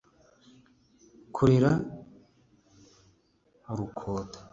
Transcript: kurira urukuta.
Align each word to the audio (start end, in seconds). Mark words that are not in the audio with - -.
kurira 1.35 1.71
urukuta. 3.71 4.39